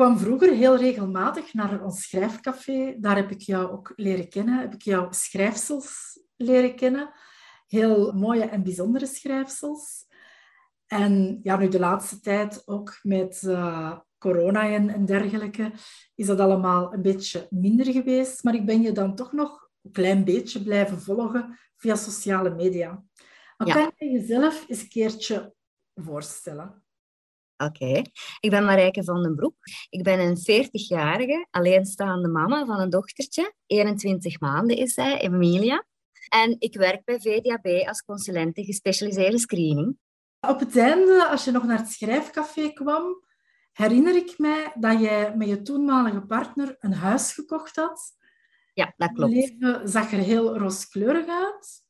[0.00, 2.96] kwam vroeger heel regelmatig naar ons schrijfcafé.
[2.98, 4.58] Daar heb ik jou ook leren kennen.
[4.58, 7.10] Heb ik jouw schrijfsels leren kennen.
[7.66, 10.06] Heel mooie en bijzondere schrijfsels.
[10.86, 15.72] En ja, nu de laatste tijd ook met uh, corona en, en dergelijke
[16.14, 18.44] is dat allemaal een beetje minder geweest.
[18.44, 23.04] Maar ik ben je dan toch nog een klein beetje blijven volgen via sociale media.
[23.56, 25.54] Maar kan je jezelf eens een keertje
[25.94, 26.84] voorstellen?
[27.64, 28.02] Oké,
[28.40, 29.56] ik ben Marijke van den Broek.
[29.88, 33.54] Ik ben een 40-jarige alleenstaande mama van een dochtertje.
[33.66, 35.84] 21 maanden is zij, Emilia.
[36.28, 39.98] En ik werk bij VDAB als consulente gespecialiseerde screening.
[40.40, 43.24] Op het einde, als je nog naar het schrijfcafé kwam,
[43.72, 48.16] herinner ik mij dat jij met je toenmalige partner een huis gekocht had.
[48.74, 49.32] Ja, dat klopt.
[49.32, 51.82] Het leven zag er heel rooskleurig uit,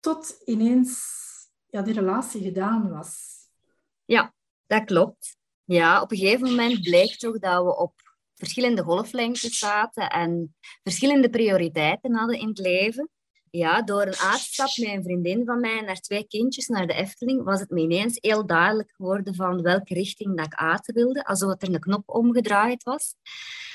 [0.00, 1.02] tot ineens
[1.66, 3.32] ja, die relatie gedaan was.
[4.04, 4.34] Ja,
[4.66, 5.36] dat klopt.
[5.64, 7.92] Ja, op een gegeven moment bleek toch dat we op
[8.34, 13.08] verschillende golflengtes zaten en verschillende prioriteiten hadden in het leven.
[13.50, 17.44] Ja, door een uitstap met een vriendin van mij naar twee kindjes naar de Efteling,
[17.44, 21.62] was het me ineens heel duidelijk geworden van welke richting dat ik uit wilde, alsof
[21.62, 23.14] er een knop omgedraaid was.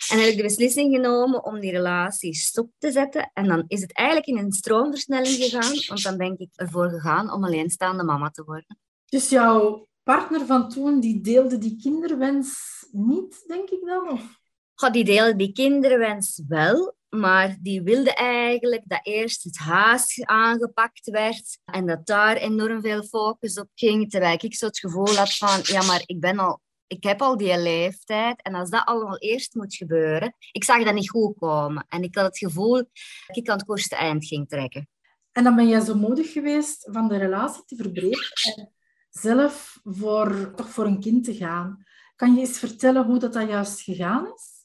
[0.09, 3.31] En heb ik de beslissing genomen om die relatie stop te zetten.
[3.33, 7.31] En dan is het eigenlijk in een stroomversnelling gegaan, want dan ben ik ervoor gegaan
[7.31, 8.79] om alleenstaande mama te worden.
[9.05, 12.57] Dus jouw partner van toen, die deelde die kinderwens
[12.91, 14.09] niet, denk ik dan?
[14.09, 14.39] Of?
[14.75, 21.09] Ja, die deelde die kinderwens wel, maar die wilde eigenlijk dat eerst het huis aangepakt
[21.09, 25.35] werd en dat daar enorm veel focus op ging, terwijl ik zo het gevoel had
[25.35, 29.17] van, ja, maar ik ben al ik heb al die leeftijd en als dat allemaal
[29.17, 31.85] eerst moet gebeuren, ik zag dat niet goed komen.
[31.89, 34.89] En ik had het gevoel dat ik aan het kortste eind ging trekken.
[35.31, 38.71] En dan ben jij zo moedig geweest van de relatie te verbreken
[39.09, 41.83] zelf voor, toch voor een kind te gaan.
[42.15, 44.57] Kan je eens vertellen hoe dat, dat juist gegaan is?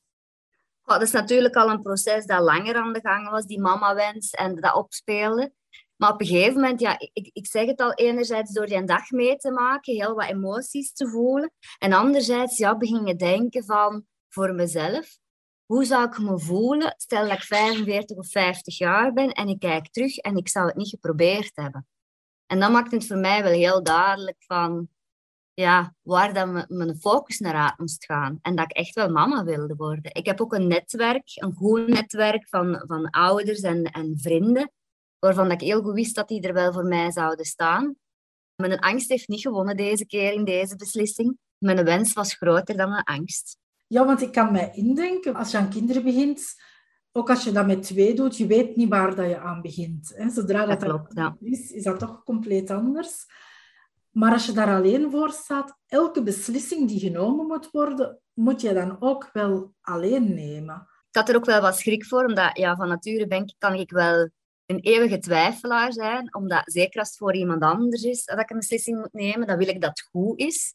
[0.84, 4.60] dat is natuurlijk al een proces dat langer aan de gang was, die mama-wens en
[4.60, 5.52] dat opspeelde.
[5.96, 9.10] Maar op een gegeven moment, ja, ik, ik zeg het al, enerzijds door die dag
[9.10, 11.52] mee te maken, heel wat emoties te voelen.
[11.78, 15.18] En anderzijds, ja, begin je denken van, voor mezelf,
[15.64, 19.58] hoe zou ik me voelen, stel dat ik 45 of 50 jaar ben en ik
[19.58, 21.86] kijk terug en ik zou het niet geprobeerd hebben.
[22.46, 24.88] En dat maakt het voor mij wel heel duidelijk van
[25.54, 28.38] ja, waar dat mijn focus naar uit moest gaan.
[28.42, 30.14] En dat ik echt wel mama wilde worden.
[30.14, 34.72] Ik heb ook een netwerk, een goed netwerk van, van ouders en, en vrienden,
[35.18, 37.96] waarvan ik heel goed wist dat die er wel voor mij zouden staan.
[38.54, 41.38] Mijn angst heeft niet gewonnen deze keer in deze beslissing.
[41.58, 43.58] Mijn wens was groter dan mijn angst.
[43.86, 46.54] Ja, want ik kan mij indenken, als je aan kinderen begint,
[47.16, 50.12] ook als je dat met twee doet, je weet niet waar dat je aan begint.
[50.14, 50.30] Hè.
[50.30, 51.36] Zodra dat, dat klopt, ja.
[51.40, 53.26] is, is dat toch compleet anders.
[54.10, 58.72] Maar als je daar alleen voor staat, elke beslissing die genomen moet worden, moet je
[58.72, 60.88] dan ook wel alleen nemen.
[61.08, 63.74] Ik had er ook wel wat schrik voor, omdat ja, van nature ben ik, kan
[63.74, 64.30] ik wel
[64.66, 68.58] een eeuwige twijfelaar zijn, omdat zeker als het voor iemand anders is dat ik een
[68.58, 70.74] beslissing moet nemen, dan wil ik dat het goed is.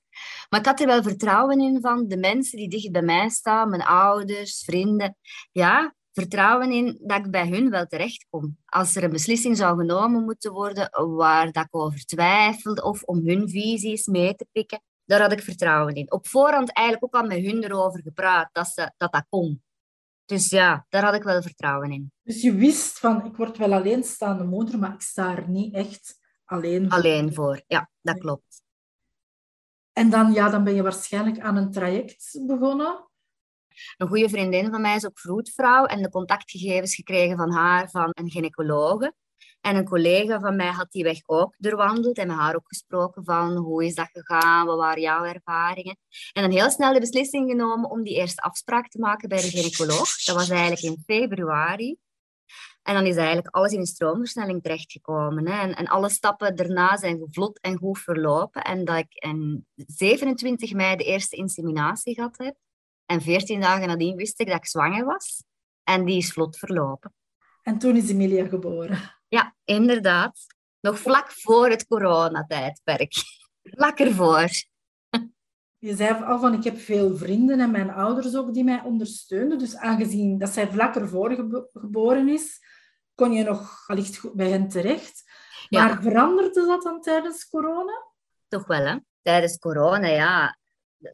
[0.50, 3.70] Maar ik had er wel vertrouwen in van de mensen die dicht bij mij staan,
[3.70, 5.16] mijn ouders, vrienden.
[5.52, 8.58] Ja, vertrouwen in dat ik bij hun wel terecht kom.
[8.66, 13.28] Als er een beslissing zou genomen moeten worden waar dat ik over twijfelde of om
[13.28, 16.12] hun visies mee te pikken, daar had ik vertrouwen in.
[16.12, 19.64] Op voorhand eigenlijk ook al met hun erover gepraat dat ze, dat, dat kon.
[20.26, 22.12] Dus ja, daar had ik wel vertrouwen in.
[22.24, 26.20] Dus je wist van, ik word wel alleenstaande moeder, maar ik sta er niet echt
[26.46, 26.98] alleen voor.
[26.98, 28.64] Alleen voor, ja, dat klopt.
[29.94, 33.09] En dan, ja, dan ben je waarschijnlijk aan een traject begonnen
[33.98, 38.10] een goede vriendin van mij is ook vroedvrouw en de contactgegevens gekregen van haar van
[38.12, 39.14] een gynaecologe.
[39.62, 43.24] En een collega van mij had die weg ook doorwandeld en met haar ook gesproken
[43.24, 45.98] van hoe is dat gegaan, wat waren jouw ervaringen.
[46.34, 49.50] En dan heel snel de beslissing genomen om die eerste afspraak te maken bij de
[49.50, 50.24] gynaecoloog.
[50.24, 51.98] Dat was eigenlijk in februari.
[52.84, 55.48] En dan is eigenlijk alles in een stroomversnelling terechtgekomen.
[55.48, 55.72] Hè.
[55.72, 58.62] En, alle stappen daarna zijn vlot en goed verlopen.
[58.62, 62.56] En dat ik in 27 mei de eerste inseminatie gehad heb.
[63.10, 65.44] En 14 dagen nadien wist ik dat ik zwanger was.
[65.84, 67.14] En die is vlot verlopen.
[67.64, 69.00] En toen is Emilia geboren.
[69.28, 70.40] Ja, inderdaad.
[70.80, 73.14] Nog vlak voor het coronatijdperk.
[73.64, 74.48] Vlak ervoor.
[75.78, 79.58] Je zei al van, ik heb veel vrienden en mijn ouders ook die mij ondersteunen.
[79.58, 81.32] Dus aangezien dat zij vlak ervoor
[81.74, 82.60] geboren is,
[83.16, 85.24] kon je nog allicht bij hen terecht.
[85.70, 88.06] Maar veranderde dat dan tijdens corona?
[88.48, 88.98] Toch wel, hè.
[89.22, 90.59] Tijdens corona, ja,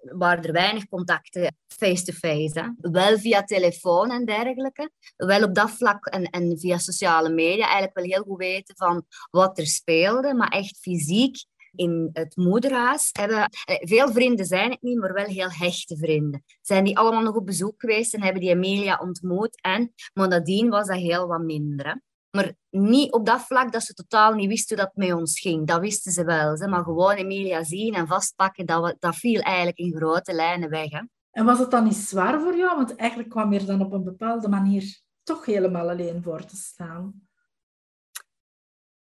[0.02, 2.76] waren er weinig contacten face-to-face.
[2.78, 4.92] Wel via telefoon en dergelijke.
[5.16, 9.06] Wel op dat vlak en, en via sociale media eigenlijk wel heel goed weten van
[9.32, 10.34] wat er speelde.
[10.34, 11.46] Maar echt fysiek
[11.76, 13.50] in het moederhuis hebben...
[13.66, 16.44] Eh, veel vrienden zijn het niet, maar wel heel hechte vrienden.
[16.62, 19.62] Zijn die allemaal nog op bezoek geweest en hebben die Emilia ontmoet.
[19.62, 20.30] En, maar
[20.70, 22.02] was dat heel wat minder.
[22.36, 25.68] Maar niet op dat vlak dat ze totaal niet wisten hoe dat met ons ging.
[25.68, 26.68] Dat wisten ze wel.
[26.68, 30.90] Maar gewoon Emilia zien en vastpakken, dat, dat viel eigenlijk in grote lijnen weg.
[30.90, 31.02] Hè?
[31.32, 32.76] En was het dan niet zwaar voor jou?
[32.76, 37.25] Want eigenlijk kwam je dan op een bepaalde manier toch helemaal alleen voor te staan.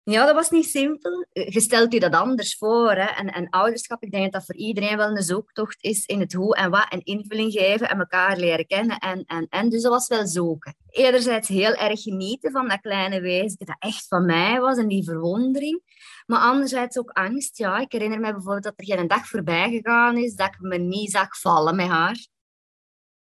[0.03, 1.25] Ja, dat was niet simpel.
[1.31, 2.91] Je stelt je dat anders voor.
[2.91, 3.05] Hè?
[3.05, 6.33] En, en ouderschap, ik denk dat dat voor iedereen wel een zoektocht is in het
[6.33, 8.97] hoe en wat en invulling geven en elkaar leren kennen.
[8.97, 10.75] En, en, en dus dat was wel zoeken.
[10.89, 15.03] Enerzijds heel erg genieten van dat kleine wezen dat echt van mij was en die
[15.03, 15.81] verwondering.
[16.25, 17.57] Maar anderzijds ook angst.
[17.57, 20.77] Ja, ik herinner me bijvoorbeeld dat er geen dag voorbij gegaan is dat ik me
[20.77, 22.27] niet zag vallen met haar.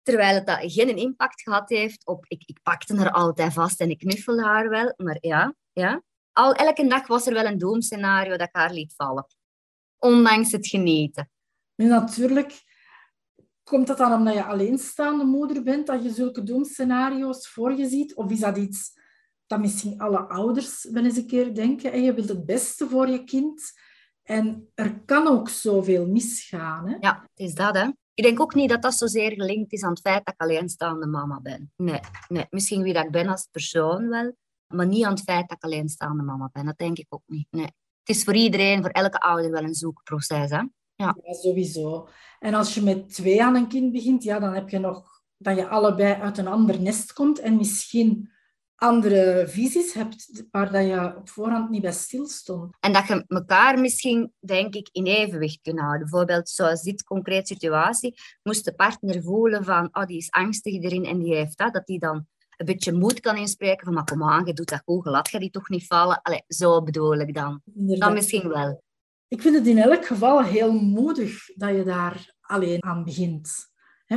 [0.02, 2.24] Terwijl het dat geen impact gehad heeft op...
[2.28, 4.94] Ik, ik pakte haar altijd vast en ik knuffelde haar wel.
[4.96, 6.02] Maar ja, ja
[6.32, 9.26] al, elke dag was er wel een doemscenario dat ik haar liet vallen.
[9.99, 11.31] Ondanks het genieten.
[11.75, 12.62] Nu natuurlijk
[13.62, 18.14] komt dat dan omdat je alleenstaande moeder bent, dat je zulke doemscenario's voor je ziet?
[18.14, 19.00] Of is dat iets
[19.46, 21.93] dat misschien alle ouders wel eens een keer denken?
[21.93, 23.73] En je wilt het beste voor je kind.
[24.23, 26.88] En er kan ook zoveel misgaan.
[26.88, 26.96] Hè?
[27.00, 27.75] Ja, het is dat.
[27.76, 27.90] Hè?
[28.14, 31.06] Ik denk ook niet dat dat zozeer gelinkt is aan het feit dat ik alleenstaande
[31.06, 31.73] mama ben.
[31.76, 32.46] Nee, nee.
[32.50, 34.37] misschien wie dat ik ben als persoon wel.
[34.72, 36.66] Maar niet aan het feit dat ik alleenstaande mama ben.
[36.66, 37.46] Dat denk ik ook niet.
[37.50, 37.70] Nee.
[38.04, 40.50] Het is voor iedereen, voor elke ouder wel een zoekproces.
[40.50, 40.56] Hè?
[40.56, 41.16] Ja.
[41.22, 41.32] ja.
[41.32, 42.08] sowieso.
[42.38, 45.56] En als je met twee aan een kind begint, ja, dan heb je nog dat
[45.56, 48.30] je allebei uit een ander nest komt en misschien
[48.82, 52.76] andere visies hebt waar dat je op voorhand niet bij stilstond.
[52.80, 56.00] En dat je elkaar misschien, denk ik, in evenwicht kunt houden.
[56.00, 61.04] Bijvoorbeeld, zoals dit concreet situatie, moest de partner voelen van, oh, die is angstig erin
[61.04, 62.26] en die heeft dat, dat die dan
[62.62, 65.38] een beetje moed kan inspreken van maar kom aan, je doet dat goed, laat je
[65.38, 66.22] die toch niet vallen.
[66.22, 67.60] Allee, zo bedoel ik dan.
[67.64, 68.82] Dan misschien wel.
[69.28, 73.70] Ik vind het in elk geval heel moedig dat je daar alleen aan begint.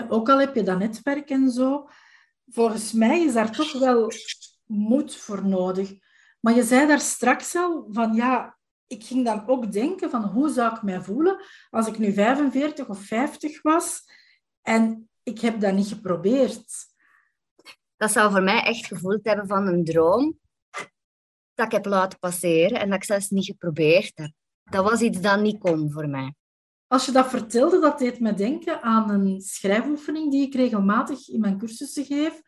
[0.09, 1.87] ook al heb je dat netwerk en zo,
[2.47, 4.11] volgens mij is daar toch wel
[4.65, 5.93] moed voor nodig.
[6.39, 8.57] Maar je zei daar straks al van ja,
[8.87, 12.87] ik ging dan ook denken van hoe zou ik mij voelen als ik nu 45
[12.87, 14.01] of 50 was
[14.61, 16.94] en ik heb dat niet geprobeerd
[18.05, 20.39] dat zou voor mij echt gevoeld hebben van een droom
[21.53, 24.31] dat ik heb laten passeren en dat ik zelfs niet geprobeerd heb.
[24.63, 26.35] Dat was iets dat niet kon voor mij.
[26.87, 31.39] Als je dat vertelde, dat deed me denken aan een schrijfoefening die ik regelmatig in
[31.39, 32.41] mijn cursussen geef.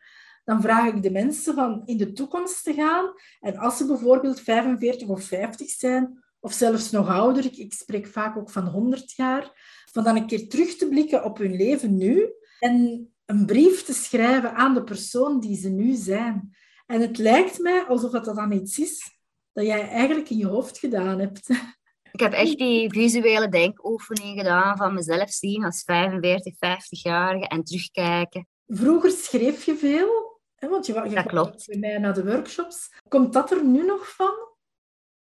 [0.44, 3.12] Dan vraag ik de mensen van in de toekomst te gaan.
[3.40, 8.06] En als ze bijvoorbeeld 45 of 50 zijn, of zelfs nog ouder, ik, ik spreek
[8.06, 9.52] vaak ook van 100 jaar,
[9.92, 13.92] van dan een keer terug te blikken op hun leven nu en een brief te
[13.92, 16.56] schrijven aan de persoon die ze nu zijn.
[16.86, 19.18] En het lijkt mij alsof dat dan iets is
[19.52, 21.48] dat jij eigenlijk in je hoofd gedaan hebt.
[22.12, 28.46] Ik heb echt die visuele denkoefening gedaan van mezelf zien als 45, 50-jarige en terugkijken.
[28.66, 31.66] Vroeger schreef je veel, hè, want je, je dat klopt.
[31.66, 32.88] bij mij naar de workshops.
[33.08, 34.34] Komt dat er nu nog van?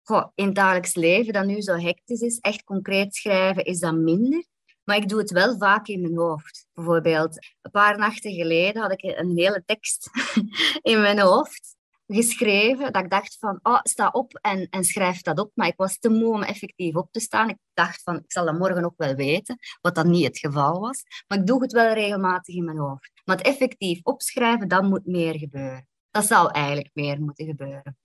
[0.03, 3.95] Goh, in het dagelijks leven, dat nu zo hectisch is, echt concreet schrijven, is dat
[3.95, 4.45] minder.
[4.83, 6.67] Maar ik doe het wel vaak in mijn hoofd.
[6.73, 10.09] Bijvoorbeeld, een paar nachten geleden had ik een hele tekst
[10.91, 11.75] in mijn hoofd
[12.07, 12.93] geschreven.
[12.93, 15.51] Dat ik dacht van, oh, sta op en, en schrijf dat op.
[15.53, 17.49] Maar ik was te moe om effectief op te staan.
[17.49, 19.57] Ik dacht van, ik zal dat morgen ook wel weten.
[19.81, 21.03] Wat dat niet het geval was.
[21.27, 23.11] Maar ik doe het wel regelmatig in mijn hoofd.
[23.25, 25.87] Maar het effectief opschrijven, dat moet meer gebeuren.
[26.11, 27.97] Dat zou eigenlijk meer moeten gebeuren.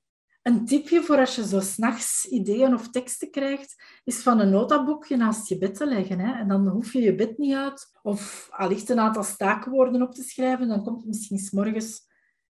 [0.48, 5.16] Een tipje voor als je zo s'nachts ideeën of teksten krijgt, is van een notaboekje
[5.16, 6.18] naast je bed te leggen.
[6.18, 6.32] Hè?
[6.32, 7.98] En dan hoef je je bed niet uit.
[8.02, 10.68] Of allicht een aantal staakwoorden op te schrijven.
[10.68, 12.00] Dan komt het misschien s morgens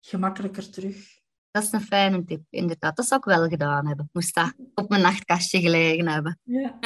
[0.01, 0.97] gemakkelijker terug.
[1.51, 2.97] dat is een fijne tip, inderdaad.
[2.97, 4.09] Dat zou ik wel gedaan hebben.
[4.13, 6.39] Moest dat op mijn nachtkastje gelegen hebben.
[6.43, 6.79] Ja.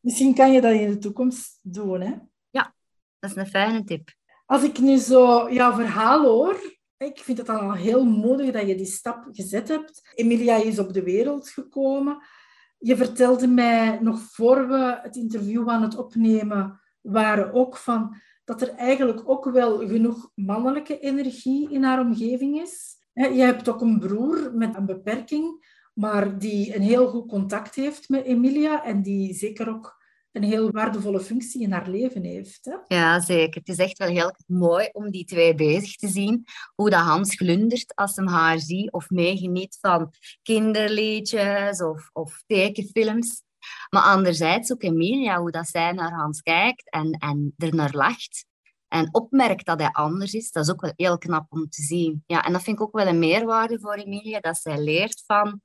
[0.00, 2.14] Misschien kan je dat in de toekomst doen, hè?
[2.50, 2.74] Ja,
[3.18, 4.14] dat is een fijne tip.
[4.46, 8.74] Als ik nu zo jouw verhaal hoor, ik vind het al heel moedig dat je
[8.74, 10.12] die stap gezet hebt.
[10.14, 12.22] Emilia is op de wereld gekomen.
[12.78, 18.62] Je vertelde mij nog voor we het interview aan het opnemen waren ook van dat
[18.62, 22.96] er eigenlijk ook wel genoeg mannelijke energie in haar omgeving is.
[23.12, 28.08] Je hebt ook een broer met een beperking, maar die een heel goed contact heeft
[28.08, 30.01] met Emilia en die zeker ook
[30.32, 32.64] een heel waardevolle functie in haar leven heeft.
[32.64, 32.96] Hè?
[32.96, 33.60] Ja, zeker.
[33.60, 36.44] Het is echt wel heel mooi om die twee bezig te zien.
[36.74, 40.12] Hoe dat Hans glundert als hem haar ziet of meegeniet van
[40.42, 43.42] kinderliedjes of, of tekenfilms.
[43.90, 48.46] Maar anderzijds ook Emilia, hoe dat zij naar Hans kijkt en, en er naar lacht.
[48.88, 52.24] En opmerkt dat hij anders is, dat is ook wel heel knap om te zien.
[52.26, 55.60] Ja, en dat vind ik ook wel een meerwaarde voor Emilia, dat zij leert van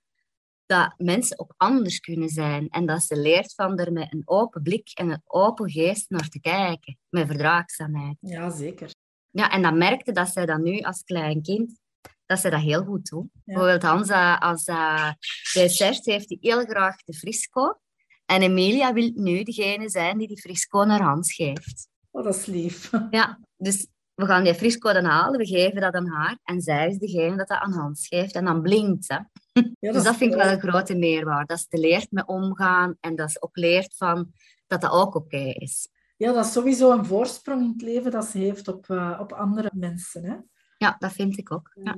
[0.68, 2.70] dat mensen ook anders kunnen zijn.
[2.70, 6.30] En dat ze leert van er met een open blik en een open geest naar
[6.30, 6.98] te kijken.
[7.10, 8.18] Met verdraagzaamheid.
[8.20, 8.92] Ja, zeker.
[9.30, 11.80] Ja, en dan merkte dat zij dat nu als klein kind,
[12.26, 13.28] dat ze dat heel goed doet.
[13.44, 14.10] Bijvoorbeeld Hans,
[14.40, 15.12] als uh,
[15.54, 17.80] dessert heeft hij heel graag de frisco.
[18.26, 21.88] En Emilia wil nu degene zijn die die frisco naar Hans geeft.
[22.12, 22.92] Oh, dat is lief.
[23.10, 26.38] Ja, dus we gaan die frisco dan halen, we geven dat aan haar.
[26.44, 28.36] En zij is degene dat dat aan Hans geeft.
[28.36, 29.26] En dan blinkt ze.
[29.80, 31.46] Ja, dus dat vind ik wel een grote meerwaarde.
[31.46, 34.32] Dat ze leert met omgaan en dat ze ook leert van
[34.68, 35.90] dat dat ook oké is.
[36.18, 39.32] Ja, dat is sowieso een voorsprong in het leven dat ze heeft op, uh, op
[39.32, 40.24] andere mensen.
[40.24, 40.36] Hè?
[40.78, 41.72] Ja, dat vind ik ook.
[41.84, 41.98] Ja.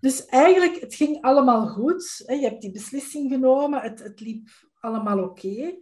[0.00, 2.22] Dus eigenlijk, het ging allemaal goed.
[2.26, 2.34] Hè?
[2.34, 4.48] Je hebt die beslissing genomen, het, het liep
[4.80, 5.74] allemaal oké.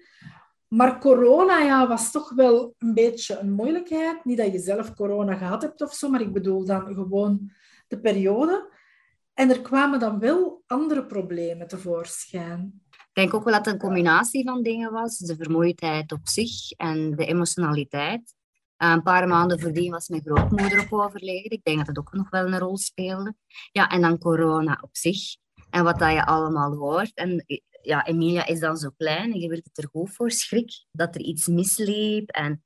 [0.73, 4.25] Maar corona ja, was toch wel een beetje een moeilijkheid.
[4.25, 7.51] Niet dat je zelf corona gehad hebt of zo, maar ik bedoel dan gewoon
[7.89, 8.73] de periode.
[9.35, 12.83] En er kwamen dan wel andere problemen tevoorschijn.
[12.91, 15.19] Ik denk ook wel dat het een combinatie van dingen was.
[15.19, 18.35] De vermoeidheid op zich en de emotionaliteit.
[18.77, 21.51] Eh, een paar maanden voordien was mijn grootmoeder ook overleden.
[21.51, 23.35] Ik denk dat dat ook nog wel een rol speelde.
[23.73, 25.37] Ja, en dan corona op zich.
[25.71, 27.15] En wat dat je allemaal hoort.
[27.15, 27.45] En
[27.83, 30.31] ja, Emilia is dan zo klein en je het er goed voor.
[30.31, 32.29] Schrik dat er iets misliep.
[32.29, 32.65] En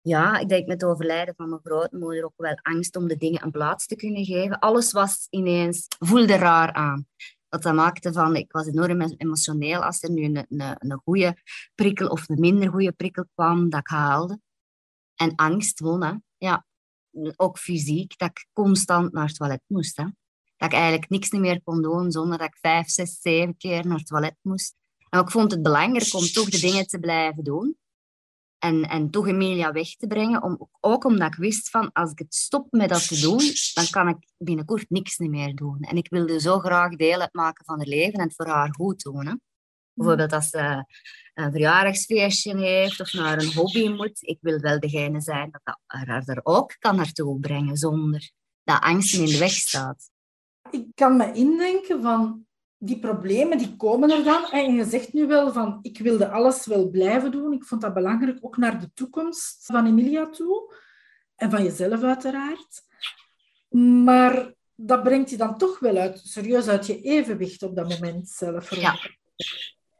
[0.00, 3.42] ja, ik denk met het overlijden van mijn grootmoeder ook wel angst om de dingen
[3.42, 4.58] een plaats te kunnen geven.
[4.58, 7.06] Alles was ineens, voelde raar aan.
[7.48, 11.36] Dat dat maakte van, ik was enorm emotioneel als er nu een, een, een goede
[11.74, 14.40] prikkel of een minder goede prikkel kwam, dat ik haalde.
[15.14, 16.66] En angst won, Ja,
[17.36, 19.96] ook fysiek, dat ik constant naar het toilet moest.
[19.96, 20.04] Hè.
[20.60, 23.98] Dat ik eigenlijk niks meer kon doen zonder dat ik vijf, zes, zeven keer naar
[23.98, 24.74] het toilet moest.
[25.08, 27.78] En ik vond het belangrijk om toch de dingen te blijven doen
[28.58, 30.42] en, en toch Emilia weg te brengen.
[30.42, 33.42] Om, ook omdat ik wist van, als ik het stop met dat te doen,
[33.74, 35.80] dan kan ik binnenkort niks meer doen.
[35.80, 39.02] En ik wilde zo graag deel uitmaken van haar leven en het voor haar goed
[39.02, 39.26] doen.
[39.26, 39.34] Hè.
[39.92, 40.84] Bijvoorbeeld als ze
[41.34, 44.22] een verjaardagsfeestje heeft of naar een hobby moet.
[44.22, 48.30] Ik wil wel degene zijn dat haar er ook kan naartoe brengen zonder
[48.64, 50.10] dat angst in de weg staat.
[50.70, 52.46] Ik kan me indenken van
[52.78, 54.50] die problemen die komen er dan.
[54.50, 57.52] En je zegt nu wel van, ik wilde alles wel blijven doen.
[57.52, 60.74] Ik vond dat belangrijk, ook naar de toekomst van Emilia toe.
[61.34, 62.82] En van jezelf uiteraard.
[64.04, 68.28] Maar dat brengt je dan toch wel uit, serieus uit je evenwicht op dat moment
[68.28, 68.74] zelf.
[68.74, 68.94] Ja.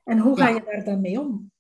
[0.05, 1.53] En hoe ga je daar dan mee om?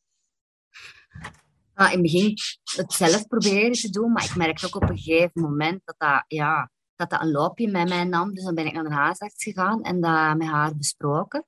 [1.74, 2.34] Ah, in het begin
[2.76, 6.24] het zelf proberen te doen, maar ik merkte ook op een gegeven moment dat dat,
[6.26, 8.34] ja, dat dat een loopje met mij nam.
[8.34, 11.44] Dus dan ben ik naar de huisarts gegaan en dat met haar besproken.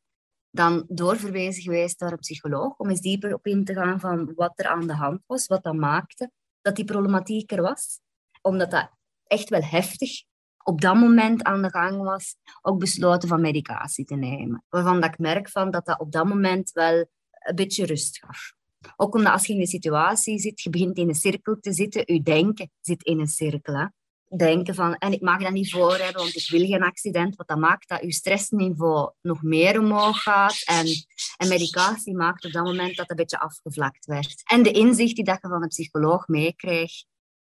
[0.50, 4.52] Dan doorverwezen geweest naar een psycholoog om eens dieper op in te gaan van wat
[4.54, 6.30] er aan de hand was, wat dat maakte
[6.61, 8.00] dat die problematiek er was.
[8.42, 8.90] Omdat dat
[9.26, 10.11] echt wel heftig
[10.64, 14.64] op dat moment aan de gang was, ook besloten van medicatie te nemen.
[14.68, 18.52] Waarvan dat ik merk van dat dat op dat moment wel een beetje rust gaf.
[18.97, 22.02] Ook omdat als je in een situatie zit, je begint in een cirkel te zitten,
[22.14, 23.75] je denken zit in een cirkel.
[23.75, 23.87] Hè
[24.36, 27.36] denken van, en ik mag dat niet voor hebben, want ik wil geen accident.
[27.36, 30.62] Wat dat maakt dat je stressniveau nog meer omhoog gaat.
[30.64, 30.86] En,
[31.36, 34.42] en medicatie maakt op dat moment dat een beetje afgevlakt werd.
[34.44, 36.90] En de inzicht die dat je van een psycholoog meekreeg,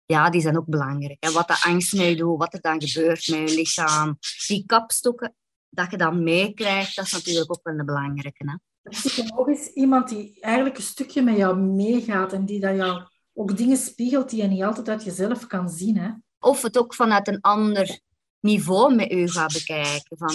[0.06, 1.24] ja, die zijn ook belangrijk.
[1.24, 4.18] En wat de angst mee doet, wat er dan gebeurt met je lichaam.
[4.48, 5.36] Die kapstokken
[5.70, 8.44] dat je dan meekrijgt, dat is natuurlijk ook wel een belangrijke.
[8.46, 8.54] Hè?
[8.84, 13.02] Een psycholoog is iemand die eigenlijk een stukje met jou meegaat en die dat jou
[13.34, 15.98] ook dingen spiegelt die je niet altijd uit jezelf kan zien.
[15.98, 16.10] Hè?
[16.40, 18.00] Of het ook vanuit een ander
[18.40, 20.18] niveau met u gaat bekijken.
[20.18, 20.34] Van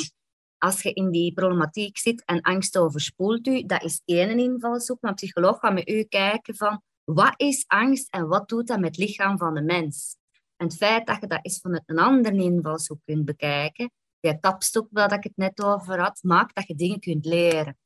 [0.59, 5.01] als je in die problematiek zit en angst overspoelt u, dat is één invalshoek.
[5.01, 8.79] Maar een psycholoog gaat met u kijken van wat is angst en wat doet dat
[8.79, 10.17] met het lichaam van de mens.
[10.57, 14.89] En het feit dat je dat eens vanuit een andere invalshoek kunt bekijken, die kapstok
[14.91, 17.79] waar ik het net over had, maakt dat je dingen kunt leren.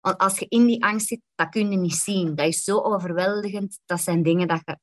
[0.00, 2.34] Want als je in die angst zit, dat kun je niet zien.
[2.34, 3.80] Dat is zo overweldigend.
[3.84, 4.78] Dat zijn dingen dat je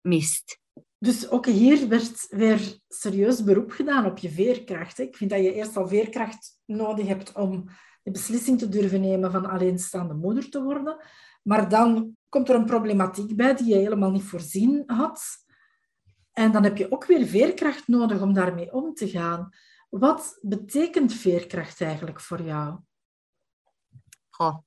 [0.00, 0.58] mist.
[1.02, 4.98] Dus ook hier werd weer serieus beroep gedaan op je veerkracht.
[4.98, 7.68] Ik vind dat je eerst al veerkracht nodig hebt om
[8.02, 11.04] de beslissing te durven nemen van alleenstaande moeder te worden.
[11.42, 15.22] Maar dan komt er een problematiek bij die je helemaal niet voorzien had.
[16.32, 19.48] En dan heb je ook weer veerkracht nodig om daarmee om te gaan.
[19.90, 22.78] Wat betekent veerkracht eigenlijk voor jou?
[24.30, 24.58] Goh.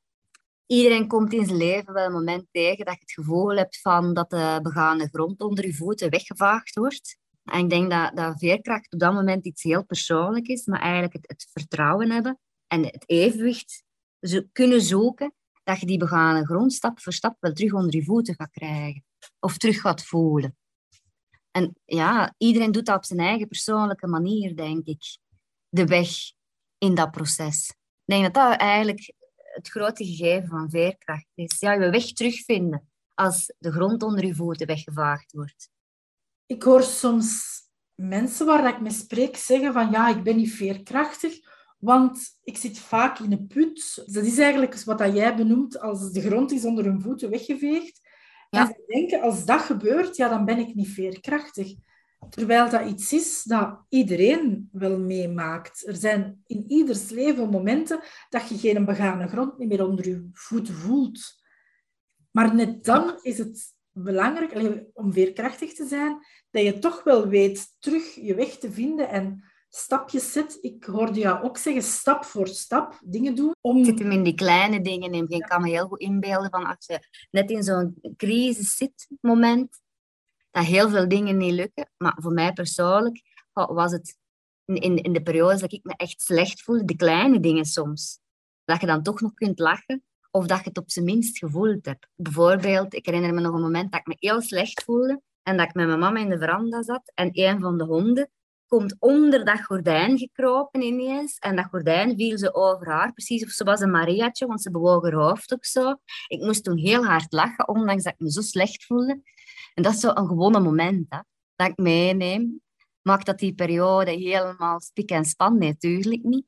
[0.65, 4.13] Iedereen komt in zijn leven wel een moment tegen dat je het gevoel hebt van
[4.13, 7.17] dat de begane grond onder je voeten weggevaagd wordt.
[7.43, 11.13] En ik denk dat, dat veerkracht op dat moment iets heel persoonlijks is, maar eigenlijk
[11.13, 13.83] het, het vertrouwen hebben en het evenwicht
[14.19, 18.03] zo, kunnen zoeken dat je die begane grond stap voor stap wel terug onder je
[18.03, 19.03] voeten gaat krijgen.
[19.39, 20.57] Of terug gaat voelen.
[21.51, 25.17] En ja, iedereen doet dat op zijn eigen persoonlijke manier, denk ik.
[25.69, 26.09] De weg
[26.77, 27.69] in dat proces.
[27.69, 29.13] Ik denk dat dat eigenlijk
[29.55, 31.59] het grote gegeven van veerkracht is.
[31.59, 35.69] Ja, je weg terugvinden als de grond onder je voeten weggevaagd wordt.
[36.45, 37.59] Ik hoor soms
[37.95, 41.39] mensen waar ik mee spreek zeggen van ja, ik ben niet veerkrachtig,
[41.77, 44.03] want ik zit vaak in een put.
[44.05, 48.01] Dat is eigenlijk wat dat jij benoemt als de grond is onder hun voeten weggeveegd.
[48.49, 48.59] Ja.
[48.59, 51.75] En ze denken, als dat gebeurt, ja, dan ben ik niet veerkrachtig.
[52.29, 55.87] Terwijl dat iets is dat iedereen wel meemaakt.
[55.87, 60.73] Er zijn in ieders leven momenten dat je geen begane grond meer onder je voeten
[60.73, 61.43] voelt.
[62.31, 66.17] Maar net dan is het belangrijk om veerkrachtig te zijn,
[66.51, 70.57] dat je toch wel weet terug je weg te vinden en stapjes zet.
[70.61, 73.55] Ik hoorde jou ook zeggen, stap voor stap dingen doen.
[73.61, 73.85] Om...
[73.85, 75.29] Zit hem in die kleine dingen in.
[75.29, 76.99] Ik kan me heel goed inbeelden van als je
[77.31, 79.81] net in zo'n crisis zit, moment,
[80.55, 81.89] dat heel veel dingen niet lukken.
[81.97, 83.21] Maar voor mij persoonlijk
[83.53, 84.17] was het
[84.65, 88.19] in, in de periodes dat ik me echt slecht voelde, de kleine dingen soms.
[88.63, 91.85] Dat je dan toch nog kunt lachen of dat je het op zijn minst gevoeld
[91.85, 92.07] hebt.
[92.15, 95.67] Bijvoorbeeld, ik herinner me nog een moment dat ik me heel slecht voelde en dat
[95.67, 98.29] ik met mijn mama in de veranda zat en een van de honden
[98.67, 101.37] komt onder dat gordijn gekropen ineens.
[101.37, 104.71] En dat gordijn viel ze over haar, precies of ze was een Mariaatje, want ze
[104.71, 105.95] bewoog haar hoofd ook zo.
[106.27, 109.21] Ik moest toen heel hard lachen, ondanks dat ik me zo slecht voelde.
[109.75, 111.19] En dat is zo een gewone moment hè,
[111.55, 112.61] dat ik meeneem.
[113.01, 115.57] Maakt dat die periode helemaal spik en span?
[115.57, 116.45] natuurlijk niet.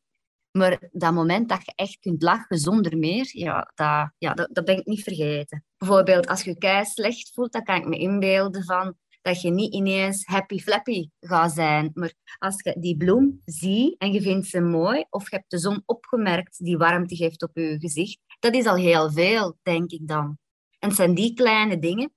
[0.52, 4.66] Maar dat moment dat je echt kunt lachen zonder meer, ja, dat, ja, dat, dat
[4.66, 5.66] ben ik niet vergeten.
[5.78, 9.74] Bijvoorbeeld als je kei slecht voelt, dan kan ik me inbeelden van dat je niet
[9.74, 11.92] ineens happy flappy gaat zijn.
[11.94, 15.58] Maar als je die bloem ziet en je vindt ze mooi, of je hebt de
[15.58, 20.08] zon opgemerkt die warmte geeft op je gezicht, dat is al heel veel, denk ik
[20.08, 20.38] dan.
[20.80, 22.14] En het zijn die kleine dingen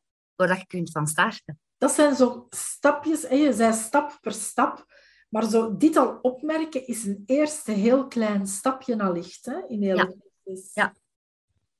[0.48, 1.59] waar je kunt van starten.
[1.79, 3.35] Dat zijn zo stapjes, hè?
[3.35, 4.87] je zei stap per stap.
[5.29, 9.96] Maar zo dit al opmerken is een eerste heel klein stapje allicht hè, in heel
[9.96, 10.12] ja.
[10.72, 10.94] ja,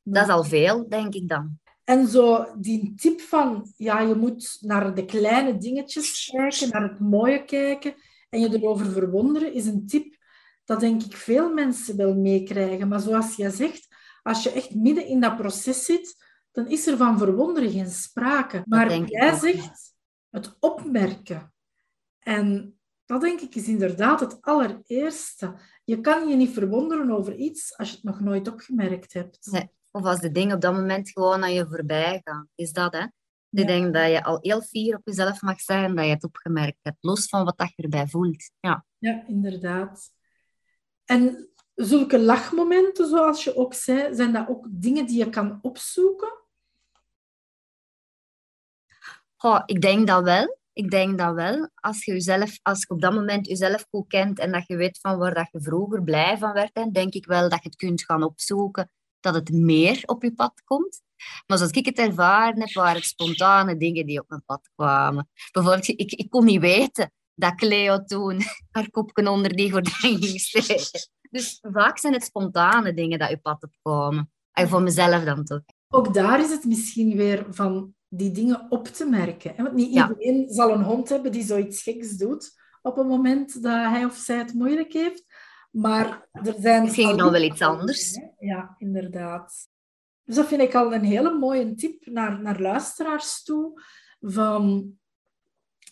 [0.03, 1.59] dat is al veel, denk ik dan.
[1.85, 7.01] En zo die tip van, ja, je moet naar de kleine dingetjes kijken, naar het
[7.01, 7.95] mooie kijken
[8.29, 10.19] en je erover verwonderen, is een tip
[10.65, 12.89] dat denk ik veel mensen wel meekrijgen.
[12.89, 13.89] Maar zoals jij zegt,
[14.23, 18.63] als je echt midden in dat proces zit, dan is er van verwonderen geen sprake.
[18.67, 19.95] Maar jij zegt
[20.31, 21.53] het opmerken.
[22.19, 25.55] En dat denk ik is inderdaad het allereerste.
[25.85, 29.49] Je kan je niet verwonderen over iets als je het nog nooit opgemerkt hebt.
[29.51, 29.71] Nee.
[29.91, 32.49] Of als de dingen op dat moment gewoon aan je voorbij gaan.
[32.55, 33.07] Is dat, hè?
[33.51, 36.79] Ik denk dat je al heel fier op jezelf mag zijn dat je het opgemerkt
[36.83, 38.51] hebt, los van wat je erbij voelt.
[38.61, 40.11] Ja, ja inderdaad.
[41.05, 46.40] En zulke lachmomenten, zoals je ook zei, zijn dat ook dingen die je kan opzoeken?
[49.43, 50.59] Oh, ik denk dat wel.
[50.73, 51.69] Ik denk dat wel.
[51.75, 54.99] Als je, jezelf, als je op dat moment jezelf goed kent en dat je weet
[55.01, 57.77] van waar dat je vroeger blij van werd, dan denk ik wel dat je het
[57.77, 61.03] kunt gaan opzoeken dat het meer op je pad komt.
[61.47, 65.29] Maar zoals ik het ervaren heb, waren het spontane dingen die op mijn pad kwamen.
[65.53, 71.13] Bijvoorbeeld, ik, ik kon niet weten dat Cleo toen haar kopje onder die gordijn ging.
[71.31, 74.33] Dus vaak zijn het spontane dingen dat je pad opkomen.
[74.53, 75.63] En voor mezelf dan toch.
[75.89, 79.55] Ook daar is het misschien weer van die dingen op te merken.
[79.57, 83.73] Want niet iedereen zal een hond hebben die zoiets geks doet op het moment dat
[83.73, 85.25] hij of zij het moeilijk heeft.
[85.71, 86.83] Maar er zijn...
[86.83, 88.21] Misschien nog wel iets anders.
[88.39, 89.69] Ja, inderdaad.
[90.25, 93.83] Dus dat vind ik al een hele mooie tip naar, naar luisteraars toe.
[94.21, 94.93] Van,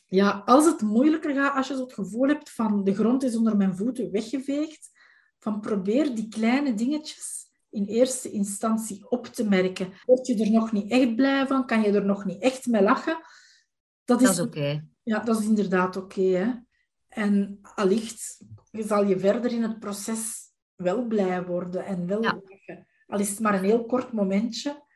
[0.06, 3.36] ja, als het moeilijker gaat, als je zo het gevoel hebt van de grond is
[3.36, 4.90] onder mijn voeten weggeveegd,
[5.38, 7.37] van probeer die kleine dingetjes
[7.70, 9.92] in eerste instantie op te merken.
[10.06, 11.66] Word je er nog niet echt blij van?
[11.66, 13.18] Kan je er nog niet echt mee lachen?
[14.04, 14.88] Dat is, oké.
[15.02, 16.64] Ja, dat is inderdaad oké.
[17.08, 22.32] En allicht zal je verder in het proces wel blij worden en wel Ja.
[22.48, 22.86] lachen.
[23.06, 24.86] Al is het maar een heel kort momentje.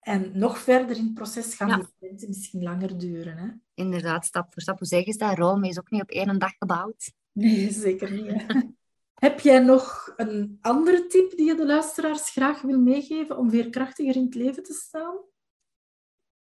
[0.00, 1.76] En nog verder in het proces gaan Ja.
[1.76, 3.36] die momenten misschien langer duren.
[3.36, 3.48] Hè?
[3.74, 4.78] Inderdaad, stap voor stap.
[4.78, 5.38] Hoe zeggen ze dat?
[5.38, 7.12] Rome is ook niet op één dag gebouwd.
[7.32, 8.44] Nee, zeker niet.
[9.14, 14.16] Heb jij nog een andere tip die je de luisteraars graag wil meegeven om veerkrachtiger
[14.16, 15.16] in het leven te staan?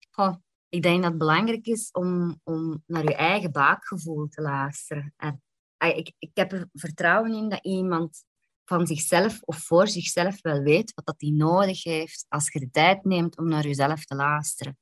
[0.10, 0.36] Goh,
[0.70, 5.14] ik denk dat het belangrijk is om, om naar je eigen buikgevoel te luisteren.
[5.18, 5.42] En,
[5.78, 8.24] ik, ik heb er vertrouwen in dat iemand
[8.66, 12.70] van zichzelf of voor zichzelf wel weet wat dat hij nodig heeft als je de
[12.70, 14.78] tijd neemt om naar jezelf te luisteren.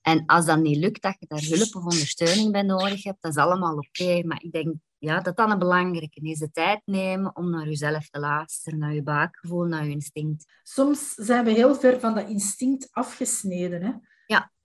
[0.00, 3.30] En als dat niet lukt, dat je daar hulp of ondersteuning bij nodig hebt, dat
[3.30, 4.22] is allemaal oké.
[4.22, 6.38] Maar ik denk ja, dat dat een belangrijke is.
[6.38, 10.44] De tijd nemen om naar jezelf te luisteren, naar je buikgevoel, naar je instinct.
[10.62, 13.82] Soms zijn we heel ver van dat instinct afgesneden.
[13.82, 13.92] Hè?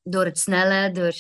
[0.10, 1.14] door het snelle, door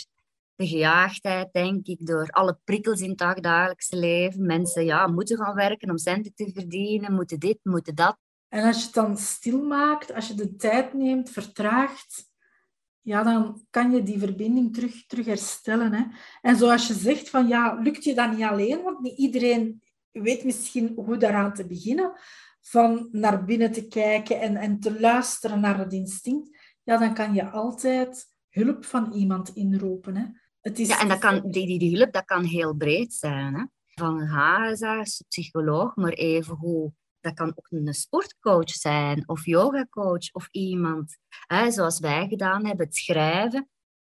[0.55, 4.45] de gejaagdheid, denk ik, door alle prikkels in het dagelijkse leven.
[4.45, 8.17] Mensen ja, moeten gaan werken om centen te verdienen, moeten dit, moeten dat.
[8.49, 12.25] En als je het dan stilmaakt, als je de tijd neemt, vertraagt,
[13.07, 15.93] ja, dan kan je die verbinding terug, terug herstellen.
[15.93, 16.03] Hè?
[16.41, 20.43] En zoals je zegt, van, ja, lukt je dat niet alleen, want niet iedereen weet
[20.43, 22.11] misschien hoe daaraan te beginnen,
[22.61, 26.49] van naar binnen te kijken en, en te luisteren naar het instinct,
[26.83, 30.15] ja, dan kan je altijd hulp van iemand inroepen.
[30.15, 30.25] Hè?
[30.61, 33.55] Het is, Ja, en dat kan, die, die, die hulp dat kan heel breed zijn.
[33.55, 33.63] Hè?
[33.85, 36.93] Van een huisarts, psycholoog, maar even hoe.
[37.27, 41.17] Dat kan ook een sportcoach zijn, of yogacoach, of iemand.
[41.47, 43.69] Hè, zoals wij gedaan hebben, het schrijven.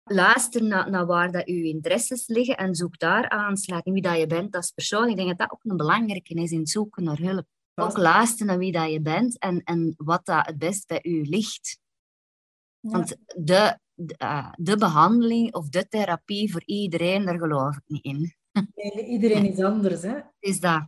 [0.03, 3.95] Luister naar, naar waar dat uw interesses liggen en zoek daar aansluiting.
[3.95, 5.09] Wie dat je bent als persoon.
[5.09, 7.45] Ik denk dat dat ook een belangrijke is in het zoeken naar hulp.
[7.75, 11.23] Ook luisteren naar wie dat je bent en, en wat dat het best bij u
[11.23, 11.79] ligt.
[12.79, 18.03] Want de, de, eh, de behandeling of de therapie voor iedereen, daar geloof ik niet
[18.03, 18.35] in.
[18.75, 20.01] Nee, Iedereen is anders.
[20.01, 20.19] Hè?
[20.39, 20.87] Is dat?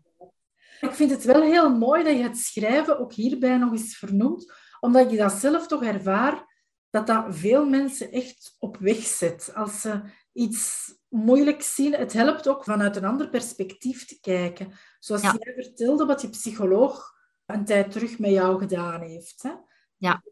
[0.82, 4.54] Ik vind het wel heel mooi dat je het schrijven ook hierbij nog eens vernoemt,
[4.80, 6.44] omdat je dat zelf toch ervaart,
[6.90, 9.52] dat dat veel mensen echt op weg zet.
[9.56, 10.02] Als ze
[10.34, 14.72] iets moeilijks zien, het helpt ook vanuit een ander perspectief te kijken.
[15.00, 15.36] Zoals Ja.
[15.40, 17.14] jij vertelde, wat je psycholoog
[17.46, 19.44] een tijd terug met jou gedaan heeft.
[19.44, 19.52] Hè?
[19.98, 20.24] Ja.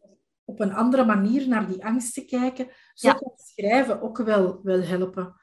[0.45, 3.13] Op een andere manier naar die angst te kijken, zo Ja.
[3.13, 5.35] kan schrijven ook wel, wel helpen.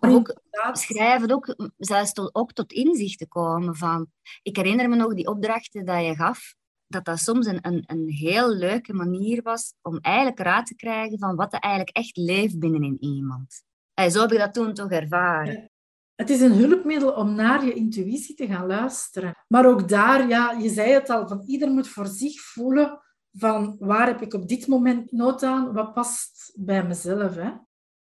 [0.00, 0.40] Of ook
[0.72, 4.06] schrijven, ook, zelfs tot, ook tot inzicht te komen van...
[4.42, 6.54] Ik herinner me nog die opdrachten dat je gaf,
[6.86, 11.18] dat dat soms een, een, een heel leuke manier was om eigenlijk raad te krijgen
[11.18, 13.62] van wat er eigenlijk echt leeft binnenin iemand.
[13.94, 15.70] En zo heb ik dat toen toch ervaren.
[16.14, 19.34] Het is een hulpmiddel om naar je intuïtie te gaan luisteren.
[19.48, 23.00] Maar ook daar, ja, je zei het al, van ieder moet voor zich voelen
[23.32, 27.34] van waar heb ik op dit moment nood aan, wat past bij mezelf.
[27.34, 27.50] Hè?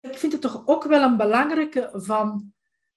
[0.02, 2.54] Ik vind het toch ook wel een belangrijke van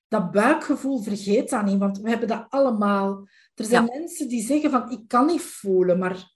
[0.08, 3.28] dat buikgevoel, vergeet dat niet, want we hebben dat allemaal.
[3.54, 6.30] Er zijn mensen die zeggen van ik kan niet voelen, maar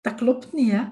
[0.00, 0.70] dat klopt niet.
[0.70, 0.84] Hè?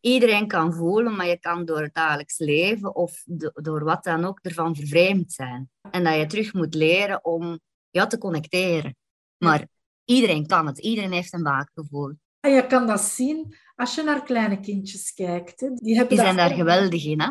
[0.00, 4.24] Iedereen kan voelen, maar je kan door het dagelijks leven of do- door wat dan
[4.24, 5.70] ook ervan vervreemd zijn.
[5.90, 8.96] En dat je terug moet leren om ja, te connecteren.
[9.38, 9.66] Maar
[10.04, 10.78] iedereen kan het.
[10.78, 12.12] Iedereen heeft een buikgevoel.
[12.40, 15.60] En je kan dat zien als je naar kleine kindjes kijkt.
[15.60, 15.74] Hè?
[15.74, 17.20] Die, hebben Die zijn daar geweldig in.
[17.20, 17.28] Hè?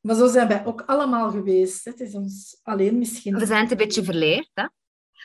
[0.00, 1.84] Maar zo zijn wij ook allemaal geweest.
[1.84, 1.90] hè.
[1.90, 3.38] Het is ons alleen misschien...
[3.38, 4.50] We zijn het een beetje verleerd.
[4.54, 4.66] Hè?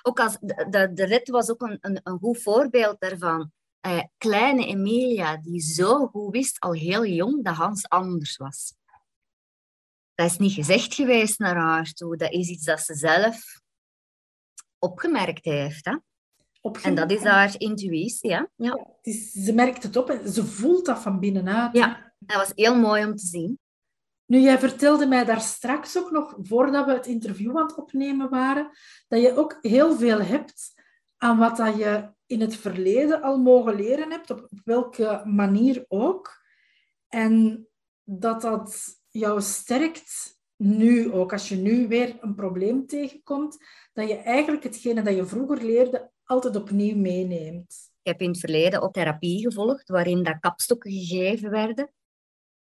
[0.01, 3.51] Ook als, de, de, de rit was ook een, een, een goed voorbeeld daarvan.
[3.79, 8.73] Eh, kleine Emilia, die zo goed wist, al heel jong, dat Hans anders was.
[10.15, 12.17] Dat is niet gezegd geweest naar haar toe.
[12.17, 13.62] Dat is iets dat ze zelf
[14.79, 15.86] opgemerkt heeft.
[15.86, 15.97] Hè?
[16.81, 18.33] En dat is haar intuïtie.
[18.33, 18.43] Hè?
[18.55, 18.71] Ja.
[18.71, 21.75] Het is, ze merkt het op en ze voelt dat van binnenuit.
[21.75, 22.13] Ja.
[22.19, 23.59] Dat was heel mooi om te zien.
[24.25, 28.29] Nu, jij vertelde mij daar straks ook nog, voordat we het interview aan het opnemen
[28.29, 28.69] waren,
[29.07, 30.81] dat je ook heel veel hebt
[31.17, 36.41] aan wat dat je in het verleden al mogen leren hebt, op welke manier ook.
[37.07, 37.67] En
[38.03, 41.31] dat dat jou sterkt nu ook.
[41.31, 43.57] Als je nu weer een probleem tegenkomt,
[43.93, 47.91] dat je eigenlijk hetgene dat je vroeger leerde altijd opnieuw meeneemt.
[48.01, 51.91] Ik heb in het verleden ook therapie gevolgd, waarin dat kapstokken gegeven werden.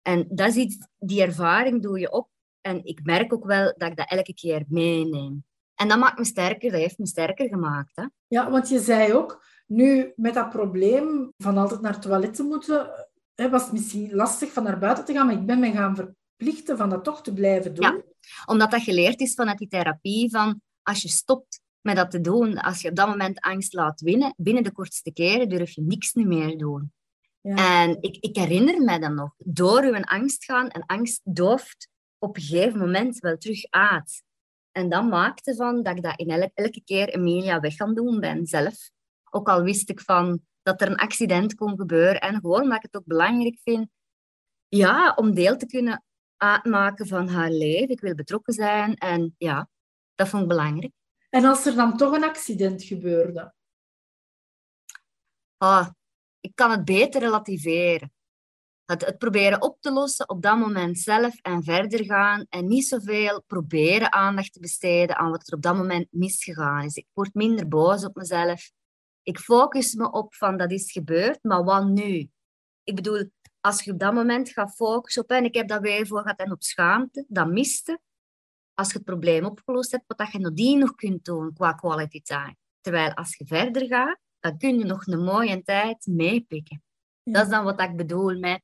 [0.03, 2.29] En dat is iets, die ervaring doe je op.
[2.61, 5.45] En ik merk ook wel dat ik dat elke keer meeneem.
[5.75, 7.97] En dat maakt me sterker, dat heeft me sterker gemaakt.
[7.97, 8.05] Hè?
[8.27, 12.43] Ja, want je zei ook, nu met dat probleem van altijd naar het toilet te
[12.43, 12.91] moeten,
[13.35, 15.97] hè, was het misschien lastig van naar buiten te gaan, maar ik ben me gaan
[15.97, 17.85] verplichten van dat toch te blijven doen.
[17.85, 18.03] Ja.
[18.45, 22.59] Omdat dat geleerd is vanuit die therapie van als je stopt met dat te doen,
[22.59, 26.13] als je op dat moment angst laat winnen, binnen de kortste keren durf je niks
[26.13, 26.93] niet meer doen.
[27.43, 27.83] Ja.
[27.83, 29.35] En ik, ik herinner me dat nog.
[29.39, 34.23] Door uw angst gaan, en angst dooft op een gegeven moment wel terug uit.
[34.71, 38.47] En dat maakte van dat ik dat in elke keer Emilia weg gaan doen ben
[38.47, 38.91] zelf.
[39.31, 42.21] Ook al wist ik van dat er een accident kon gebeuren.
[42.21, 43.89] En gewoon omdat ik het ook belangrijk vind
[44.69, 46.05] ja, om deel te kunnen
[46.37, 47.89] uitmaken van haar leven.
[47.89, 49.69] Ik wil betrokken zijn en ja,
[50.15, 50.93] dat vond ik belangrijk.
[51.31, 53.55] En als er dan toch een accident gebeurde?
[55.57, 55.89] Ah,
[56.43, 58.13] ik kan het beter relativeren.
[58.85, 62.87] Het, het, proberen op te lossen op dat moment zelf en verder gaan en niet
[62.87, 66.97] zoveel proberen aandacht te besteden aan wat er op dat moment misgegaan is.
[66.97, 68.71] Ik word minder boos op mezelf.
[69.23, 72.31] Ik focus me op van dat is gebeurd, maar wat nu?
[72.85, 76.07] Ik bedoel, als je op dat moment gaat focussen op en ik heb dat weer
[76.07, 78.01] voor gehad en op schaamte, dat miste.
[78.75, 82.21] Als je het probleem opgelost hebt, wat dat je nadien nog kunt doen qua quality
[82.21, 82.57] time.
[82.81, 86.83] Terwijl als je verder gaat, dan kun je nog een mooie tijd meepikken.
[87.25, 88.63] Dat is dan wat ik bedoel met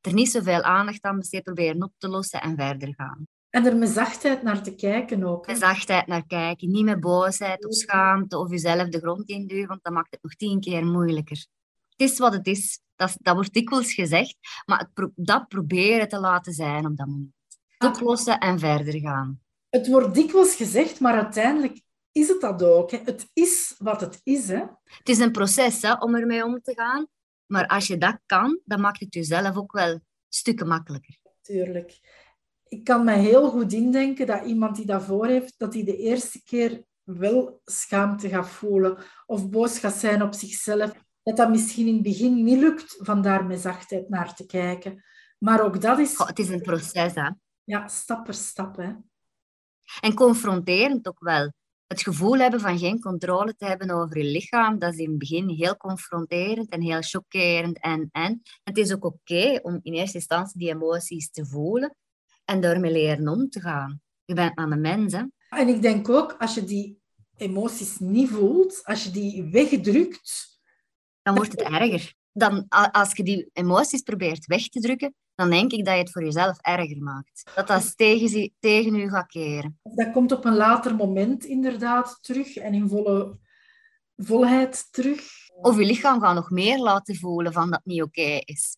[0.00, 3.26] er niet zoveel aandacht aan besteden, proberen op te lossen en verder gaan.
[3.50, 5.46] En er met zachtheid naar te kijken ook.
[5.46, 6.70] Met zachtheid naar kijken.
[6.70, 10.34] Niet met boosheid of schaamte of jezelf de grond induwen, want dat maakt het nog
[10.34, 11.46] tien keer moeilijker.
[11.88, 12.80] Het is wat het is.
[12.96, 17.32] Dat, dat wordt dikwijls gezegd, maar het dat proberen te laten zijn op dat moment.
[17.78, 19.40] Oplossen en verder gaan.
[19.68, 21.80] Het wordt dikwijls gezegd, maar uiteindelijk
[22.20, 22.90] is het dat ook.
[22.90, 22.98] Hè?
[23.04, 24.48] Het is wat het is.
[24.48, 24.64] Hè?
[24.84, 27.06] Het is een proces hè, om ermee om te gaan.
[27.46, 31.16] Maar als je dat kan, dan maakt het jezelf ook wel stukken makkelijker.
[31.40, 31.98] Tuurlijk.
[32.68, 35.96] Ik kan me heel goed indenken dat iemand die dat voor heeft, dat hij de
[35.96, 40.92] eerste keer wel schaamte gaat voelen of boos gaat zijn op zichzelf.
[41.22, 45.04] Dat dat misschien in het begin niet lukt van daar met zachtheid naar te kijken.
[45.38, 46.16] Maar ook dat is...
[46.16, 47.30] Oh, het is een proces, hè?
[47.64, 48.92] Ja, stap per stap, hè.
[50.00, 51.52] En confronterend ook wel
[51.90, 55.18] het gevoel hebben van geen controle te hebben over je lichaam, dat is in het
[55.18, 57.80] begin heel confronterend en heel chockerend.
[57.80, 61.96] En, en het is ook oké om in eerste instantie die emoties te voelen
[62.44, 64.00] en daarmee leren om te gaan.
[64.24, 65.22] Je bent aan een mens, hè?
[65.48, 67.00] En ik denk ook, als je die
[67.36, 70.48] emoties niet voelt, als je die wegdrukt...
[71.22, 72.14] Dan wordt het erger.
[72.32, 76.10] Dan, als je die emoties probeert weg te drukken, dan denk ik dat je het
[76.10, 77.50] voor jezelf erger maakt.
[77.54, 79.78] Dat dat tegen, tegen je gaat keren.
[79.82, 83.38] Dat komt op een later moment inderdaad terug en in volle
[84.16, 85.22] volheid terug.
[85.60, 88.76] Of je lichaam gaat nog meer laten voelen van dat het niet oké is.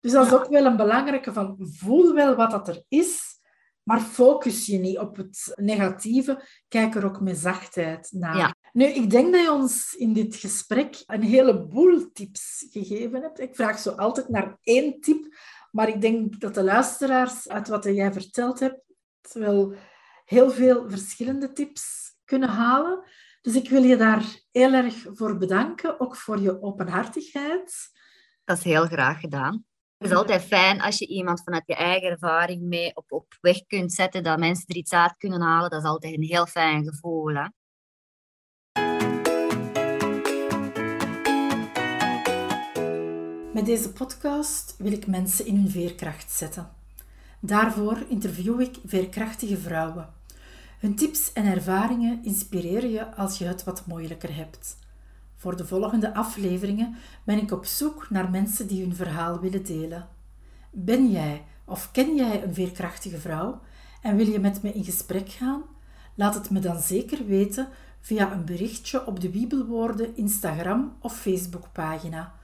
[0.00, 3.38] Dus dat is ook wel een belangrijke van voel wel wat dat er is,
[3.82, 6.44] maar focus je niet op het negatieve.
[6.68, 8.36] Kijk er ook met zachtheid naar.
[8.36, 8.54] Ja.
[8.72, 13.40] Nu, ik denk dat je ons in dit gesprek een heleboel tips gegeven hebt.
[13.40, 15.34] Ik vraag zo altijd naar één tip
[15.70, 18.86] maar ik denk dat de luisteraars uit wat jij verteld hebt
[19.32, 19.74] wel
[20.24, 23.04] heel veel verschillende tips kunnen halen.
[23.40, 27.90] Dus ik wil je daar heel erg voor bedanken, ook voor je openhartigheid.
[28.44, 29.64] Dat is heel graag gedaan.
[29.98, 33.66] Het is altijd fijn als je iemand vanuit je eigen ervaring mee op, op weg
[33.66, 35.70] kunt zetten, dat mensen er iets uit kunnen halen.
[35.70, 37.34] Dat is altijd een heel fijn gevoel.
[37.34, 37.46] Hè?
[43.58, 46.68] Met deze podcast wil ik mensen in hun veerkracht zetten.
[47.40, 50.08] Daarvoor interview ik veerkrachtige vrouwen.
[50.78, 54.76] Hun tips en ervaringen inspireren je als je het wat moeilijker hebt.
[55.36, 60.08] Voor de volgende afleveringen ben ik op zoek naar mensen die hun verhaal willen delen.
[60.70, 63.60] Ben jij of ken jij een veerkrachtige vrouw
[64.02, 65.62] en wil je met me in gesprek gaan?
[66.14, 67.68] Laat het me dan zeker weten
[68.00, 72.37] via een berichtje op de Wiebelwoorden Instagram of Facebookpagina.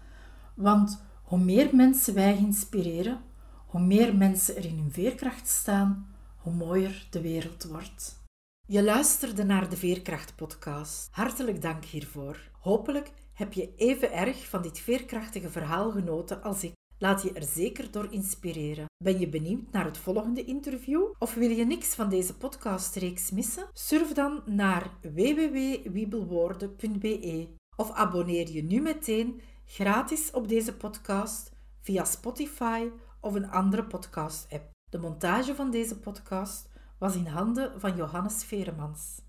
[0.55, 3.21] Want hoe meer mensen wij inspireren,
[3.67, 8.23] hoe meer mensen er in hun veerkracht staan, hoe mooier de wereld wordt.
[8.67, 11.09] Je luisterde naar de Veerkracht-podcast.
[11.11, 12.51] Hartelijk dank hiervoor.
[12.61, 16.73] Hopelijk heb je even erg van dit veerkrachtige verhaal genoten als ik.
[16.99, 18.87] Laat je er zeker door inspireren.
[19.05, 21.03] Ben je benieuwd naar het volgende interview?
[21.19, 23.69] Of wil je niks van deze podcastreeks missen?
[23.73, 32.89] Surf dan naar www.wiebelwoorden.be of abonneer je nu meteen gratis op deze podcast via Spotify
[33.21, 34.73] of een andere podcast-app.
[34.91, 39.23] De montage van deze podcast was in handen van Johannes Veremans.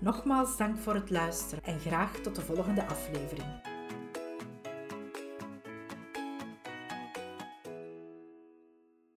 [0.00, 3.71] Nogmaals dank voor het luisteren en graag tot de volgende aflevering.